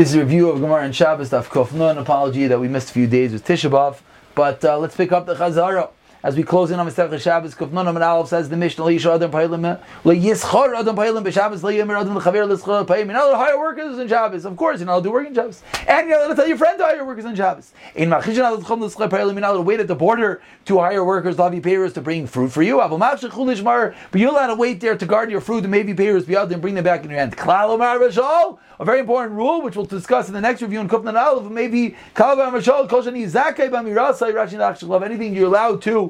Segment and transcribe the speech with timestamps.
[0.00, 1.90] This is a review of Gemara and Shabbos Daf.
[1.90, 3.98] An apology that we missed a few days with Tisha B'av,
[4.34, 5.90] but uh, let's pick up the Chazara.
[6.22, 9.30] As we close in on Masech Shabbos, Kofna and Aleph says the Mishnah Leisha Adam
[9.30, 13.06] Pailim Leyischor Adam Pailim B'Shabbos Leyimer Adam L'Chaver L'Schor Pailim.
[13.06, 14.44] You're not allowed to hire workers in Shabbos.
[14.44, 16.48] Of course, you're not allowed to work in Shabbos, and you're not allowed to tell
[16.48, 17.72] your friend to hire workers in Shabbos.
[17.94, 20.78] In Machishan Adam L'Chom L'Schor Pailim, you're not allowed to wait at the border to
[20.78, 22.76] hire workers have payers to bring fruit for you.
[22.76, 25.94] Aval Mavshich Chulishmar, but you're allowed to wait there to guard your fruit and maybe
[25.94, 27.34] payers be out and bring them back in your hand.
[27.34, 30.88] Klal Omar Rashal a very important rule, which we'll discuss in the next review in
[30.88, 31.94] Kufnan Aleph, maybe
[35.04, 36.09] anything you're allowed to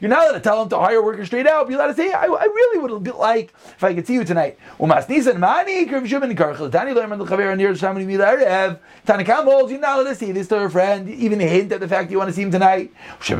[0.00, 1.68] You're not allowed to tell him to hire workers straight out.
[1.70, 4.58] You're allowed to say, I, I really would like if I could see you tonight.
[9.06, 11.88] Tanakam holds you're not allowed to see this to a friend, even hint at the
[11.88, 12.92] fact you want to see him tonight.
[13.18, 13.30] Which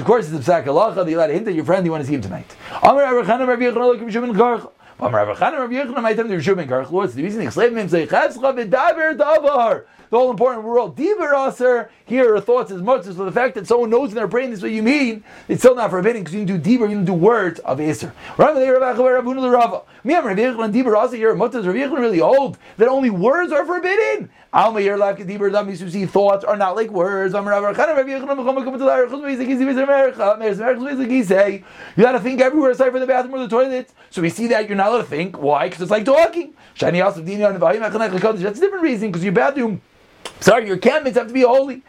[0.00, 2.02] of course is the psak halacha you're allowed to hint at your friend you want
[2.02, 2.54] to see him tonight.
[6.90, 7.40] What's the reason?
[10.10, 10.96] The all important.
[10.96, 14.16] Diver aser, here are thoughts as much as for the fact that someone knows in
[14.16, 16.58] their brain this is what you mean, it's still not forbidden because you can do
[16.58, 18.12] diver, you can do words of aser.
[18.36, 18.66] Really
[22.20, 24.30] old, that only words are forbidden.
[24.52, 27.32] You see thoughts are not like words.
[27.32, 27.72] You got
[32.12, 33.92] to think everywhere aside from the bathroom or the toilet.
[34.10, 35.38] So we see that you're not allowed to think.
[35.40, 35.68] Why?
[35.68, 36.54] Because it's like talking.
[36.80, 39.80] That's a different reason, because your bathroom
[40.40, 41.82] Sorry, your campings have to be holy.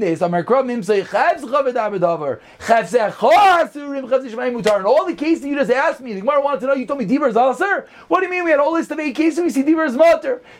[0.00, 0.20] this.
[0.20, 4.80] Amar Krabim say chav zchav davar chav zechor asurim chav zishmai mutar.
[4.80, 6.74] In all the cases you just asked me, the Gemara wanted to know.
[6.74, 7.88] You told me diver is aser.
[8.08, 8.44] What do you mean?
[8.44, 9.40] We had a whole list of cases.
[9.40, 9.94] We see diver is.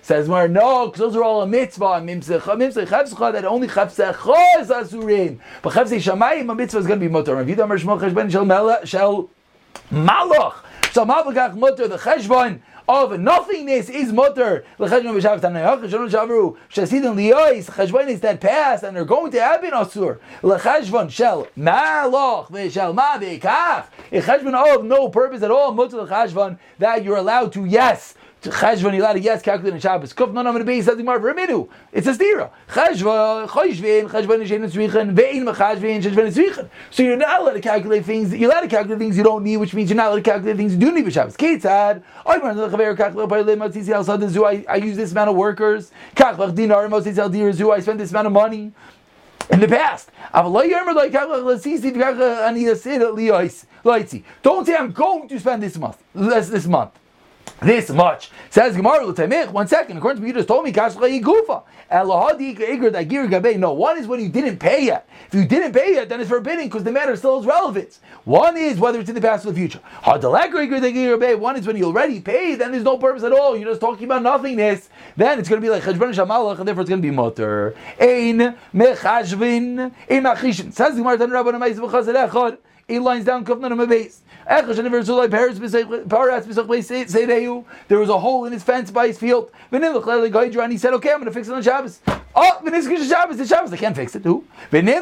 [0.02, 2.00] Says Mar, no, because those are all a mitzvah.
[2.00, 6.78] Mimsech mimsech chav zechor that only chav zechor is asurim, but chav zishamayim a mitzvah
[6.78, 7.34] is going to be mutter.
[7.34, 9.31] Rav Yidamar Shmuel Cheshbon shel shel
[9.91, 10.54] malach.
[10.94, 14.65] So malach mutter the cheshbon of nothingness is mutter.
[14.78, 19.65] L'cheshbon b'shav tanayach shavru shasidin liyois cheshbon is that past and they're going to have
[19.65, 20.21] happen asur.
[20.44, 23.87] L'cheshbon shel malach v'shel ma v'kaf.
[24.12, 28.15] A cheshbon of no purpose at all mutter l'cheshbon that you're allowed to yes
[28.50, 30.12] Cheshvan Yilad, yes, calculate in Shabbos.
[30.12, 31.69] Kuf non am base something more Ramidu.
[31.93, 32.50] It's a stira.
[32.69, 38.34] Cheshvan, Cheshvan, Vein Cheshvan So you're not allowed to calculate things.
[38.34, 40.59] You're allowed to calculate things you don't need, which means you're not allowed to calculate
[40.59, 41.37] things you do need for Shabbos.
[41.37, 42.03] Ketzad,
[44.69, 45.91] I use this amount of workers.
[46.15, 46.88] Kachlach dinar,
[47.31, 48.73] dir I spend this amount of money
[49.50, 50.11] in the past.
[54.43, 56.02] Don't say I'm going to spend this month.
[56.14, 56.90] This month
[57.62, 58.31] this much.
[58.50, 59.06] Says Gemara
[59.50, 61.62] One second, according to what you just told me, Gufa.
[63.58, 65.08] No, one is when you didn't pay yet.
[65.29, 68.00] If you didn't pay yet, then it's forbidden because the matter still has relevance.
[68.25, 69.81] One is whether it's in the past or the future.
[70.05, 73.56] One is when you already paid, then there's no purpose at all.
[73.56, 74.88] You're just talking about nothingness.
[75.17, 77.75] Then it's going to be like Cheshbon Shamalach, and therefore it's going to be Motor.
[78.00, 80.73] Ein Mechashvin, Ein.
[80.73, 81.19] Says Gemara
[82.88, 84.22] eight lines down, Kufnan on my base.
[87.88, 89.50] There was a hole in his fence by his field.
[89.70, 92.00] And he said, Okay, I'm going to fix it on Shabbos.
[92.36, 94.25] Oh, Veniskish Shabbos, the Shabbos, I can't fix it.
[94.25, 94.44] Who?
[94.72, 94.98] He said,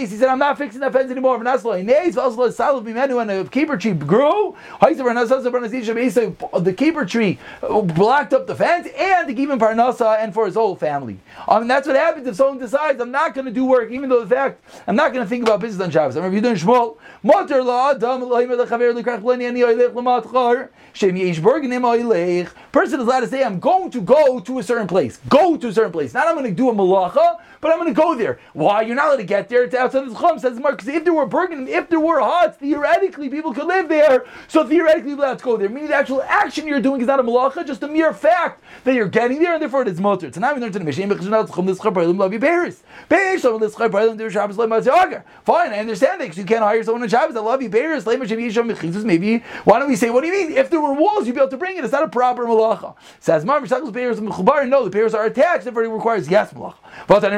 [0.00, 1.36] he said, I'm not fixing that fence anymore.
[1.36, 4.56] And the keeper tree grew.
[4.80, 10.74] The keeper tree blocked up the fence and keep him Parnasa and for his whole
[10.74, 11.20] family.
[11.46, 14.08] I mean, that's what happens if someone decides, I'm not going to do work, even
[14.08, 16.16] though the fact, I'm not going to think about business on Shabbos.
[16.16, 16.96] I remember you doing Shmuel.
[22.72, 25.18] Person is allowed to say, I'm going to go to a certain place.
[25.28, 26.14] Go to a certain place.
[26.14, 28.38] Not I'm going to do a malacha, but I'm going to go there.
[28.52, 28.82] Why?
[28.82, 29.64] You're not allowed to get there.
[29.64, 30.78] It's outside the chum, says Mark.
[30.78, 34.24] Because if there were bergenim, if there were huts, theoretically people could live there.
[34.48, 35.68] So theoretically you're allowed to go there.
[35.68, 38.94] Meaning the actual action you're doing is not a malacha, just a mere fact that
[38.94, 40.30] you're getting there, and therefore it is motor.
[40.30, 41.06] Tonight we learned to the Mishnah,
[45.44, 47.36] Fine, I understand that because you can't hire someone on Shabbos.
[47.36, 48.06] I love you, Bears.
[48.06, 49.38] Maybe.
[49.64, 50.56] Why don't we say, what do you mean?
[50.56, 51.84] If there were walls, you'd be able to bring it.
[51.84, 52.94] It's not a proper malacha.
[53.20, 55.64] Says Mar Mishakos And No, the Bears are attached.
[55.64, 56.76] Therefore, it requires yes malacha.
[57.06, 57.32] But says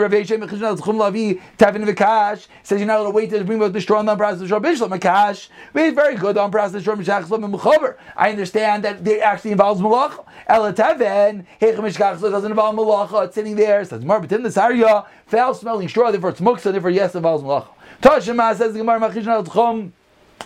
[2.81, 5.49] you're not allowed to wait to bring about the straw on Pras Shor Bishlam Makash.
[5.75, 7.97] It's very good on Pras Shor Mishachslam and Mechaber.
[8.17, 10.25] I understand that it actually involves malacha.
[10.47, 13.27] Ela Taven Hechem Mishachslam doesn't involve malacha.
[13.27, 13.85] It's sitting there.
[13.85, 16.11] Says Mar B'tim the Sarya foul smelling straw.
[16.11, 16.73] Therefore, it's muksa.
[16.73, 17.69] Therefore, yes, involves malacha.
[18.03, 19.93] Tashima says the Gemara Machishan al Tchom.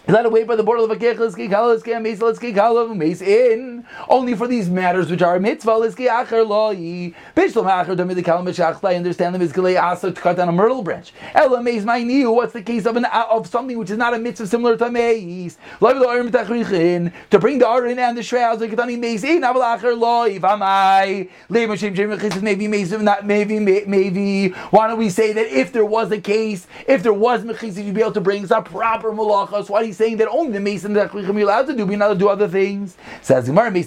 [0.04, 1.86] Is that away by the border of a kech, let's get let's
[2.20, 3.86] let's get mace in.
[4.08, 7.14] Only for these matters which are a mitzvah, let's get acher loyi.
[7.36, 10.52] Bishlam acher dami the kalam b'shach, I understand them is asa to cut down a
[10.52, 11.12] myrtle branch.
[11.34, 14.12] Ella mace my new, what's the case of an uh, of something which is not
[14.12, 15.56] a mitzvah similar to mace?
[15.80, 19.42] Love the arim tachrichin, to bring the arin and the shrouds, like getani mace in,
[19.42, 21.30] aval acher loyi, vamai.
[21.48, 24.48] Leim shem shem mechis, maybe mace, not maybe, maybe.
[24.48, 27.94] Why don't we say that if there was a case, if there was mechis, you'd
[27.94, 30.93] be able to bring, it's not proper malachas, why you saying that only the mason
[30.94, 32.96] that we're allowed to do, we're not do other things.
[33.23, 33.87] Says the Gemara, mason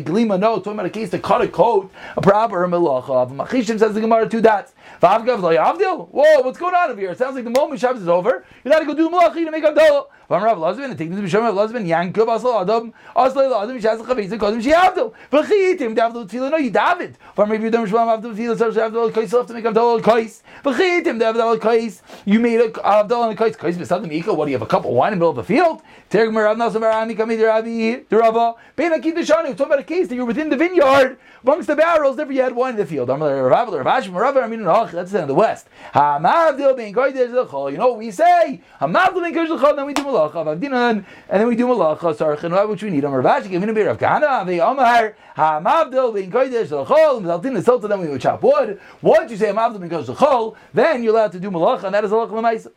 [0.00, 0.38] glima.
[0.38, 3.34] No, talking about a case to cut a coat, a proper melacha.
[3.34, 4.73] Machishim says the Gemara two dots.
[5.00, 7.10] Whoa, what's going on over here?
[7.10, 9.50] It sounds like the moment Shabbos is over, you're got to go do malacha to
[9.50, 10.06] make Avdallah.
[10.30, 14.00] Vam Rav Lazvin, and taking the Bishom Rav Lazvin, Yankov Asal Adam, Asal Adam, Shaz
[14.00, 15.12] Chavetz, Kodim Shiavdil.
[15.30, 17.18] V'chitim, Davdil Tefillah, no, you David.
[17.36, 20.42] Vam Rav Yudam Shmuel Avdil Tefillah, so Shavdil Kais, have to make Avdil Kais.
[20.64, 24.56] V'chitim, Davdil Kais, you made a Avdil and Kais, Kais Besadim Ika, what do you
[24.56, 25.82] have, a cup of wine in the middle of the field?
[26.08, 30.08] Tergmer Rav Nasam Arani, Kamid Rabbi, the Rava, Ben Akid Shani, talking about a case
[30.08, 33.10] that you're within the vineyard, amongst the barrels, never you had wine in the field.
[33.10, 35.68] I'm like, Rav Rav Hashim, Rav, mean, that's in the west.
[35.94, 38.60] Hamavdil being Kodesh L'chol, you know what we say?
[38.80, 42.82] Hamavdil being Kodesh L'chol, then we do Malacha, and then we do malacha sarchin, which
[42.82, 43.04] we need.
[43.04, 47.20] Amar Rashi, giving a beer of Kana, the Amar, Ha Mavdil, being Kodesh, the Chol,
[47.20, 48.80] Mzaltin, the Sultan, then we would chop wood.
[49.02, 52.04] Once you say Mavdil, because the Chol, then you're allowed to do malacha, and that
[52.04, 52.70] is a Malacha